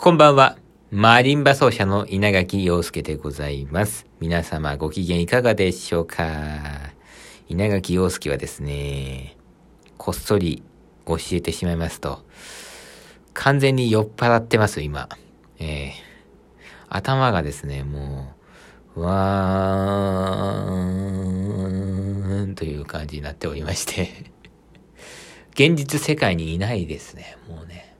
[0.00, 0.56] こんばんは。
[0.92, 4.06] マリンバ奏者の稲垣陽介でございます。
[4.20, 6.92] 皆様ご機嫌いかがでしょうか？
[7.48, 9.36] 稲垣陽介はですね、
[9.96, 10.62] こっそり
[11.04, 12.24] 教えてしまいますと、
[13.34, 15.08] 完全に酔っ払ってます、今。
[15.58, 15.90] えー、
[16.88, 18.36] 頭がですね、も
[18.94, 24.30] う、わーんという感じになっておりまして、
[25.54, 27.96] 現実世界にいないですね、もうね。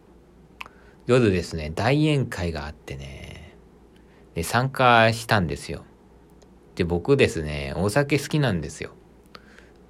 [1.08, 3.56] 夜ですね、大宴会があってね、
[4.34, 5.84] で、参加したんですよ。
[6.74, 8.90] で、僕ですね、お酒好きなんですよ。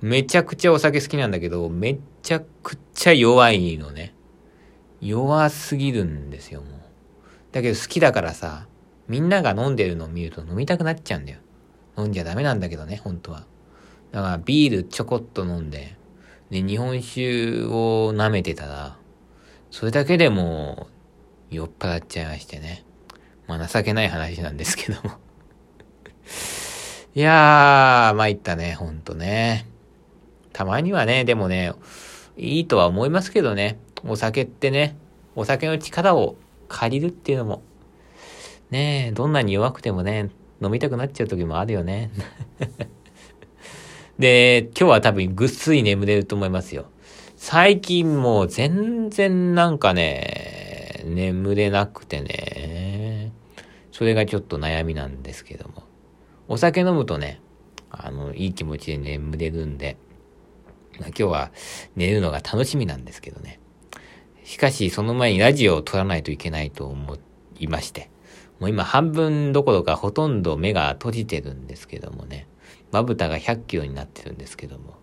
[0.01, 4.15] めちゃくちゃお酒好きなんだけど、めちゃくちゃ弱いのね。
[5.01, 6.81] 弱すぎるんですよ、もう。
[7.51, 8.69] だけど好きだからさ、
[9.09, 11.41] みんなが飲んでるのを見ると飲みたくなっちゃうんだよ。
[11.99, 13.45] 飲んじゃダメなんだけどね、本当は。
[14.13, 15.97] だからビールちょこっと飲んで、
[16.51, 18.97] で、日本酒を舐めてたら、
[19.73, 20.87] それだけでも
[21.51, 22.85] 酔っ払っちゃいましてね。
[23.47, 25.13] まあ情けない話なんですけども。
[27.15, 29.67] いやー、参ったね、ほんとね。
[30.53, 31.73] たまにはね、でもね、
[32.37, 33.79] いいとは思いますけどね。
[34.07, 34.97] お酒ってね、
[35.35, 36.37] お酒の力を
[36.69, 37.63] 借りるっていうのも、
[38.71, 40.31] ね、どんなに弱くてもね、
[40.63, 42.11] 飲みたくなっちゃう時もあるよね。
[44.19, 46.87] で、今日は多分ぐっすり眠れると思いますよ。
[47.37, 50.68] 最近もう全然なんかね、
[51.05, 53.33] 眠れなくてね。
[53.93, 55.85] それがちょっと悩みなんですけども。
[56.49, 57.41] お酒飲むとね、
[57.91, 59.97] あの、いい気持ちで眠れるんで、
[60.99, 61.51] まあ今日は
[61.97, 63.61] 寝るのが楽しみなんですけどね。
[64.45, 67.19] しかし、その前にラジオを撮らないといけないと思
[67.59, 68.11] いまして、
[68.61, 72.49] もう今半分どころかほとんど目が閉じてるんですけどもね、
[72.91, 74.97] まぶたが100キロになってるんですけども、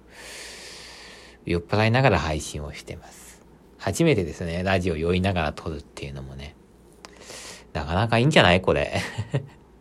[1.45, 3.24] 酔っ払いながら配信をしてます。
[3.85, 6.55] 初めてですね、ラジオ酔いながら撮るっていうのもね。
[7.71, 8.99] なかなかいいんじゃないこれ。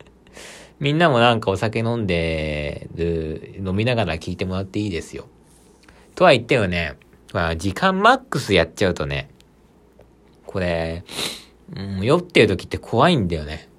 [0.78, 5.26] みんなもなんかお酒飲んでる、飲みながら聞いてもらっていいですよ。
[6.14, 6.98] とは言ってもね、
[7.32, 9.30] まあ、時間マックスやっちゃうとね、
[10.44, 11.02] これ、
[11.74, 13.70] うん、酔ってる時って怖いんだよね。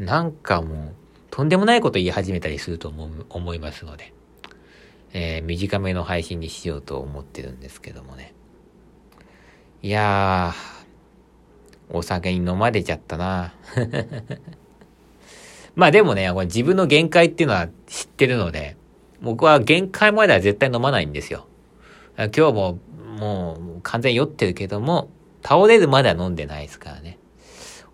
[0.00, 0.94] なんかもう、
[1.30, 4.12] とんでもないこと言い始めたりすると思思いますので、
[5.12, 8.34] えー、短めの配信にしようと思ってるんですけどもね。
[9.80, 13.54] いやー、お酒に飲まれちゃったな。
[15.76, 18.76] まあでもね、自分の限界っていうのは知ってるので、
[19.22, 21.46] 僕は限界までは絶対飲まないんですよ。
[22.16, 22.78] 今日も
[23.20, 25.10] もう完全酔ってるけども、
[25.44, 27.16] 倒れるまでは飲んでないですからね。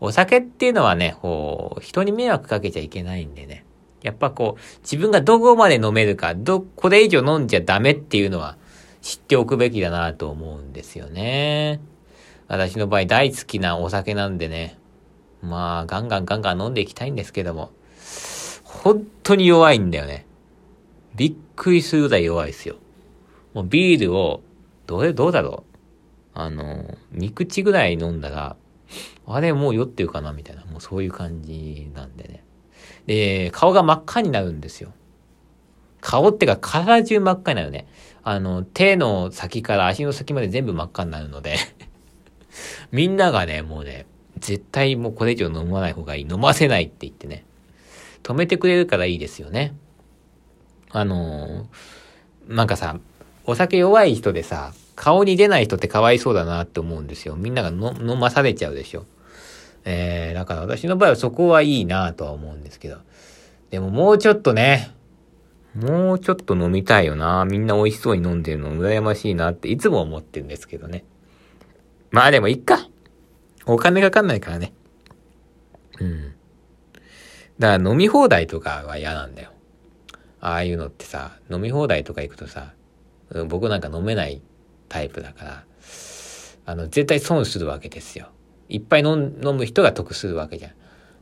[0.00, 3.64] お酒っていうのはね、こう、人に迷惑かけちゃいけないんでね。
[4.02, 8.56] やっぱこう、自分がどこまで飲めるか、ど、これ以上飲んじゃダメっていうのは
[9.04, 11.78] 知っておくべきだなと思うんですよね。
[12.48, 14.78] 私の場合大好きなお酒なんでね。
[15.42, 17.70] まあ、ガンガンガンガン飲んでいきたいんですけども。
[18.64, 20.24] 本当に弱いんだよね。
[21.16, 22.76] びっくりするぐらい弱いですよ。
[23.52, 24.40] もうビールを、
[24.86, 25.76] どれ、どうだろう
[26.32, 28.56] あの、三口ぐらい飲んだら、
[29.26, 32.42] あれもう酔ってるかなみたいな、もうそういう感じなんでね。
[33.04, 34.94] で、顔が真っ赤になるんですよ。
[36.04, 37.86] 顔ってか体中真っ赤になるね。
[38.22, 41.56] あの、手の先から足の先まで全部真っ赤になるので
[42.92, 44.04] みんながね、もうね、
[44.38, 46.26] 絶対もうこれ以上飲まない方がいい。
[46.30, 47.46] 飲ませないって言ってね。
[48.22, 49.74] 止めてくれるからいいですよね。
[50.90, 52.98] あのー、なんかさ、
[53.46, 57.34] お酒弱い人でさ、顔に出ない人ってかわいそうだなって思うんですよ。
[57.34, 59.06] みんなが飲まされちゃうでしょ。
[59.86, 62.98] えー、だから私の場合はそこはいいなとは思うんですけど。
[63.70, 64.90] でももうちょっとね、
[65.74, 67.44] もうちょっと飲みたいよな。
[67.44, 71.04] みんな美味しそうに飲んでるの羨ましいなっていつも思ってるんですけどね。
[72.10, 72.86] まあでもいっか。
[73.66, 74.72] お金かかんないからね。
[76.00, 76.34] うん。
[77.58, 79.50] だから飲み放題とかは嫌なんだよ。
[80.40, 82.74] ああいうのってさ、飲み放題とか行くとさ、
[83.48, 84.42] 僕なんか飲めない
[84.88, 85.64] タイプだから、
[86.66, 88.28] あの、絶対損するわけですよ。
[88.68, 90.72] いっぱい飲む人が得するわけじゃん。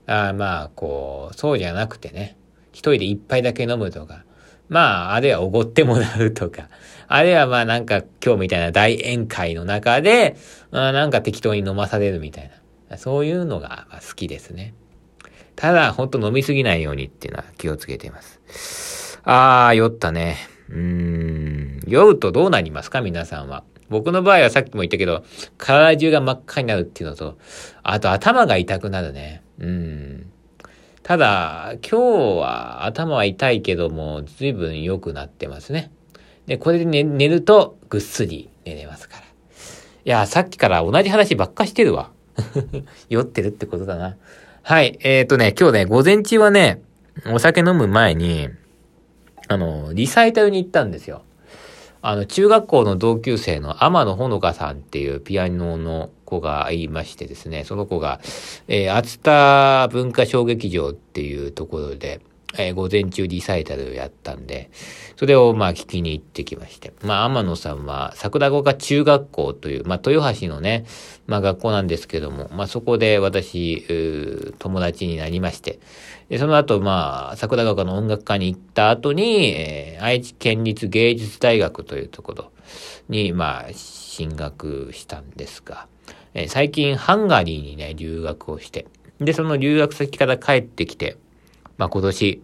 [0.06, 2.37] ああまあ、こう、そうじゃなくてね、
[2.72, 4.25] 一人で一杯だけ飲むとか、
[4.72, 6.69] まあ、あるいはおごってもらうとか、
[7.06, 10.36] あるいはまあなんか今日みたいな大宴会の中で、
[10.70, 12.50] まあなんか適当に飲まされるみたい
[12.88, 12.96] な。
[12.96, 14.74] そういうのが好きですね。
[15.56, 19.20] ただ、ほんと飲みすぎないようにっていうのは気をつけています。
[19.24, 20.38] あー、酔ったね。
[20.70, 21.80] うーん。
[21.86, 23.02] 酔うとどうなりますか？
[23.02, 23.64] 皆さんは。
[23.90, 25.22] 僕の場合はさっきも言ったけど、
[25.58, 27.36] 体中が真っ赤になるっていうのと、
[27.82, 29.42] あと頭が痛くなるね。
[29.58, 30.31] うん。
[31.12, 35.90] ただ、今日は頭は痛いけども、随分良くなってますね。
[36.46, 39.22] で、これで寝寝るとぐっすり寝れますから。
[39.22, 39.26] い
[40.04, 42.12] や、さっきから同じ話ばっかしてるわ。
[43.10, 44.16] 酔ってるってことだな。
[44.62, 44.98] はい。
[45.02, 46.80] えっ、ー、とね、今日ね、午前中はね、
[47.30, 48.48] お酒飲む前に、
[49.48, 51.24] あの、リサイタルに行ったんですよ。
[52.00, 58.20] あの、中学校の同級生の天野ほのかさんっていうピアノの子がいましてですね、その子が、
[58.69, 62.20] えー、厚田文化小劇場っていうところで、
[62.58, 64.70] えー、午前中リサイタルをやったんで、
[65.17, 66.93] それをまあ聞きに行ってきまして。
[67.02, 70.84] まあ天野さんは桜子が中学校という、まあ豊橋のね、
[71.26, 75.81] まあ学校なんですけども、まあそこで私、友達になりまして、
[76.29, 82.52] でその後まあ桜川の音楽科に行った後に、えー、愛知県立芸術大学というところ
[83.08, 85.87] にまあ進学したんですが、
[86.34, 88.87] えー、最近ハンガリーにね、留学をして、
[89.20, 91.17] で、その留学先から帰ってきて、
[91.76, 92.43] まあ、今年、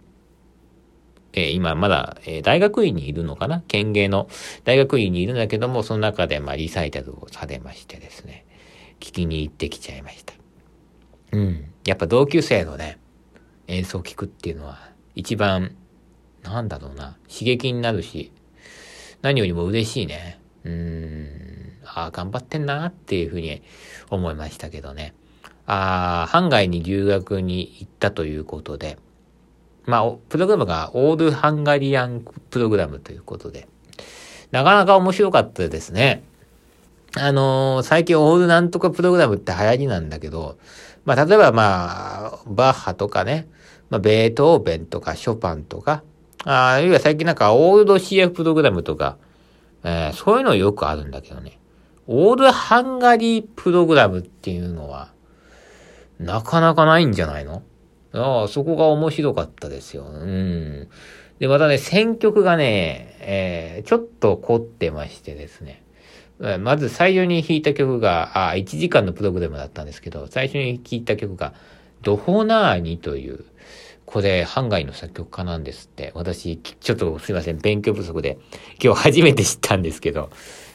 [1.33, 3.61] えー、今まだ、えー、大学院にいるのかな？
[3.67, 4.29] 県芸の
[4.63, 8.45] 大学院にいるんだけども、その中で、まあ、リサイタルをされましてですね、
[8.99, 10.33] 聞きに行ってきちゃいました。
[11.31, 11.71] うん。
[11.85, 12.97] やっぱ同級生のね、
[13.67, 15.75] 演奏を聞くっていうのは、一番、
[16.41, 18.31] なんだろうな、刺激になるし、
[19.21, 20.39] 何よりも嬉しいね。
[20.63, 21.48] うん。
[21.93, 23.61] ああ、頑張ってんなっていうふうに
[24.09, 25.13] 思いましたけどね。
[25.65, 28.97] ああ、ハンガイに留学に行ったということで、
[29.85, 33.67] まあ、プログラムがオールハンガリアンプログラムということで、
[34.51, 36.23] なかなか面白かったですね。
[37.15, 40.57] あのー、最近オールなんとかプログラムって流行りなんだけど、
[41.05, 43.47] まあ、例えばまあ、バッハとかね、
[43.89, 46.03] まあ、ベートーベンとかショパンとか、
[46.45, 49.17] ああるいは最近なんかオールド CF プログラムとか、
[49.83, 51.58] えー、そういうのよくあるんだけどね。
[52.11, 55.13] オールハンガリープログラムっていうのは、
[56.17, 57.61] なかなかないんじゃないの？
[58.13, 60.05] ああ、そこが面白かったですよ。
[60.05, 60.89] うん。
[61.37, 65.83] で、またね、選曲がね、えー、ちょっと凝ってましてですね。
[66.59, 71.53] まず最初に弾いた曲が、あ、1時間のプログラムだったんですけど、最初に聴いた曲が、
[72.01, 73.45] ドホナーニという、
[74.09, 76.11] これ、ハンガイの作曲家なんですって。
[76.15, 78.39] 私、ちょっとすいません、勉強不足で、
[78.83, 80.31] 今日初めて知ったんですけど、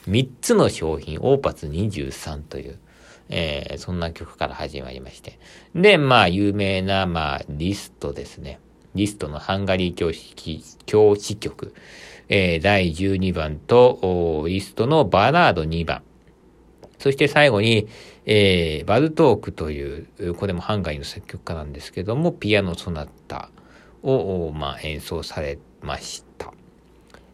[0.06, 2.78] 3つの商品、オーパツ23という、
[3.30, 5.40] えー、そんな曲から始まりまして。
[5.74, 8.60] で、まあ、有名な、まあ、リストですね。
[8.94, 10.36] リストのハンガリー教師
[10.86, 11.74] 教師曲、
[12.28, 16.04] えー、第12番と、リストのバラード2番。
[17.00, 17.88] そして最後に、
[18.26, 23.50] えー、バルトークという、これもハンガリーの作曲家なんですけども、ピアノソナタ
[24.02, 26.52] を、まあ、演奏されました。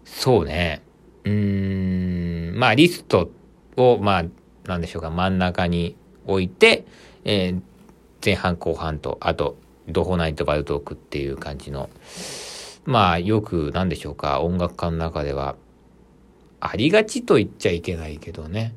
[0.04, 0.82] そうね。
[1.24, 3.30] うん、まあ、リスト
[3.76, 4.24] を、まあ、
[4.66, 5.96] なんでしょうか、真ん中に
[6.26, 6.84] 置いて、
[7.24, 7.60] えー、
[8.24, 9.56] 前半後半と、あと、
[9.88, 11.88] ドホナイトバルトークっていう感じの、
[12.84, 15.56] まあ、よく、なんでしょうか、音楽家の中では、
[16.60, 18.74] ありがちと言っちゃいけないけどね、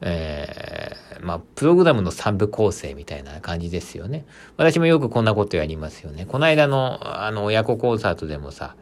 [0.00, 4.24] えー、まあ、プログラムの三部構成みたいな感じですよね。
[4.56, 6.26] 私もよくこんなことやりますよね。
[6.26, 8.76] この間の、あの、親子コンサートでもさ、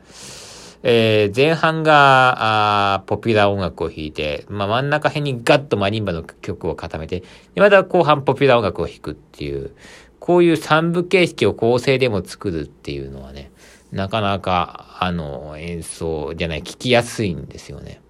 [0.83, 7.21] えー、前半が、あポピュラー音楽を弾いて、まあ、真ん中辺にガッとマリンバの曲を固めて、
[7.55, 9.73] で、また後半ポピュラー音楽を弾くっていう、
[10.21, 13.51] こういう三部形式を構成でも作るっていうのはね、
[13.93, 18.01] なかなか、あの、演奏じゃない、聞きやすいんですよね。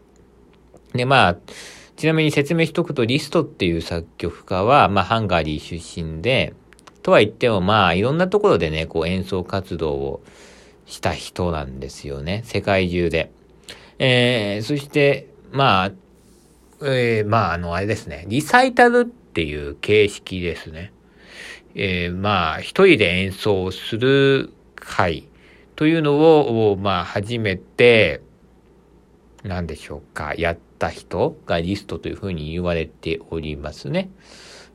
[0.92, 1.36] で、まあ、
[1.96, 6.52] ちなみに説明しとくと、リストっていう作曲家は、まあ、ハンガリー出身で、
[7.02, 10.22] とは言っても、まあ、いろんなところでね、こう演奏活動を
[10.86, 12.42] した人なんですよね。
[12.44, 13.30] 世界中で。
[13.98, 15.92] えー、そして、まあ、
[16.82, 18.26] えー、まあ、あの、あれですね。
[18.28, 20.92] リサイタルっていう形式ですね。
[21.74, 25.28] えー、まあ、一人で演奏する会
[25.76, 26.16] というの
[26.70, 28.20] を、まあ、初めて、
[29.46, 34.10] 何でしょうか、やった人がリストというふうに言われておりますね。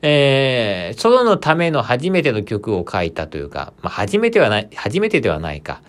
[0.04, 5.80] えー、ソロのための初めての曲を書いたというか、まあ、初めてはない、初めてではないか。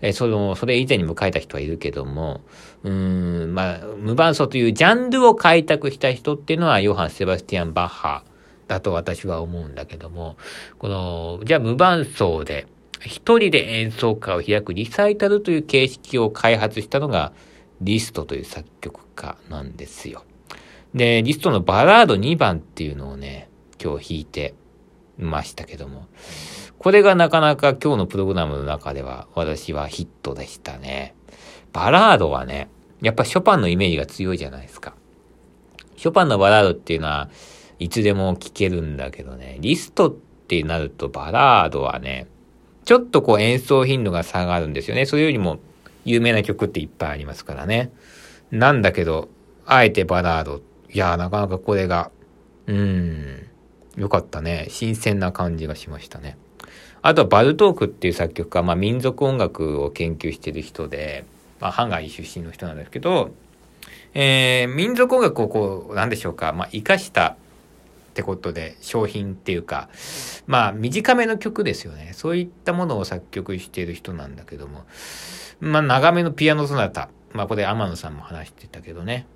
[0.00, 2.40] えー、その、それ以前にも書いた人はいるけども、
[2.82, 8.24] うん、まあ、無伴奏というジャンルを開拓した人っていうのは、ヨハン・セバスティアン・バッハ
[8.68, 10.38] だと私は思うんだけども、
[10.78, 12.66] この、じゃあ無伴奏で、
[13.00, 17.32] 一人で演奏会を開くリサイタルという形式を開発したのが、
[17.80, 20.24] リストという作曲家なんですよ。
[20.94, 23.48] で、リストのバラード2番っていうのをね、
[23.82, 24.54] 今日弾いて
[25.18, 26.06] ましたけども、
[26.78, 31.14] これがなかなか今日のプログラムの中では私はヒットでしたね。
[31.72, 32.68] バラードはね、
[33.02, 34.94] やっぱショパンのイメージが強いじゃないですか。
[35.96, 37.28] ショパンのバラードっていうのは
[37.78, 42.26] いつでも聴けるんだけどね、リストってなるとバラードはね、
[42.84, 45.04] ちょっとこう演奏頻度が下がるんですよね。
[45.04, 45.58] それよりも
[46.08, 47.92] 有名な曲っていっぱいありますからね。
[48.50, 49.28] なんだけど、
[49.66, 50.62] あえてバラード。
[50.90, 52.10] いやなかなかこれが、
[52.66, 53.46] うーん、
[53.96, 54.66] よかったね。
[54.70, 56.38] 新鮮な感じがしましたね。
[57.02, 61.24] あとはバルトークっていう作曲家、まあ民族音楽を研究してる人で、
[61.60, 63.30] まあハンガリー出身の人なんですけど、
[64.14, 67.36] えー、民族音楽をこう、なんでしょうか、まあ活かしたっ
[68.14, 69.88] てことで商品っていうか、
[70.46, 72.12] まあ短めの曲ですよね。
[72.14, 74.84] そういったものを作曲している人なんだけども、
[75.60, 79.26] まあ長めのピアノソナタ、まあこれ天野さんも話してたけどね、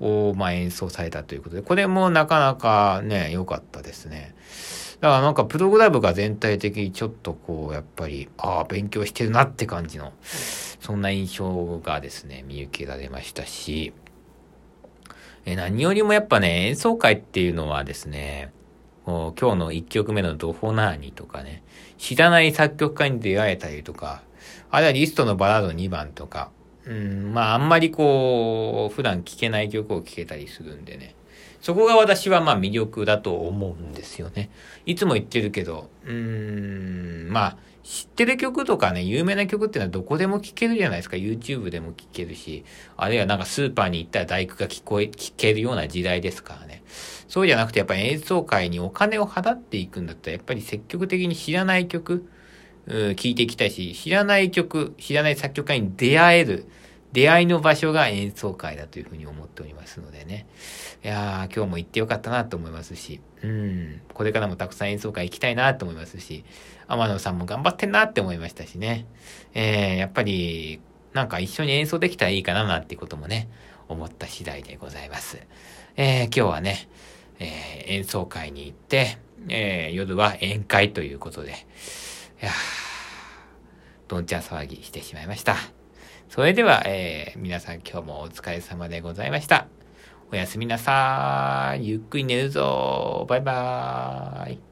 [0.00, 4.34] を、まあ、演奏されたということで、これもなかなかね、良かったですね。
[5.00, 13.92] だからなんかプログラムが全体的にちょっとこう、やっぱり、ああ、勉強してるなって感じの、そんな印象がですね、見受けられましたし、
[15.46, 18.52] え何よりもやっぱね、演奏会っていうのはですね、
[19.06, 21.62] 今日の1曲目のドフォナーニとかね、
[21.98, 24.22] 知らない作曲家に出会えたりとか、
[24.70, 26.50] あるいはリストのバラード2番とか、
[26.86, 31.14] うん、まああんまりこう、普段聴けない曲を聴けたりするんでね。
[31.60, 34.50] そこが私はまあ魅力だと思うんですよね。
[34.86, 41.16] いつも言ってるけど、うーん、まあ、知ってる曲とかね、有名な曲っていうのはどこでも聴けるじゃないですか。
[41.16, 42.64] YouTube でも聴けるし、
[42.96, 46.82] あるいはなんかスーパーに行ったら大工が聞こえ、聴けるような時代ですからね。
[47.28, 52.26] そうじゃなくてやっぱり演奏会にお金を払っていくんだったら、やっぱり積極的に知らない曲、
[52.90, 56.66] 聴いていきたいし、知らない曲、知らない作曲家に出会える、
[57.12, 60.46] 出会いの場所が演奏会だというふうに思っておりますのでね。
[61.04, 66.44] いやー、今日も行ってよかったなと思いますし、うん、これからもたくさん演奏会行きたいなと思いますし、
[66.86, 69.06] 天野さんも頑張ってんなって思いましたしね。
[69.54, 70.80] えー、やっぱり、
[71.12, 73.48] なんか一緒に演奏できたらいいかななんてこともね、
[73.88, 75.38] 思った次第でございます。
[75.96, 76.88] えー、今日はね、
[77.40, 79.18] えー、演奏会に行って、
[79.48, 81.54] えー、夜は宴会ということで、
[82.42, 82.52] いや、
[84.08, 85.56] どんちゃん騒ぎしてしまいました。
[86.30, 89.66] それでは、えー、皆さん今日もお疲れ様でございました。
[90.32, 91.88] おやすみなさーい。
[91.88, 94.69] ゆっくり寝るぞバイバーイ。